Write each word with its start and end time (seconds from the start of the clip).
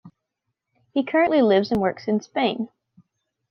He 0.95 1.03
currently 1.03 1.43
lives 1.43 1.71
and 1.71 1.79
works 1.79 2.07
in 2.07 2.21
Spain. 2.21 2.69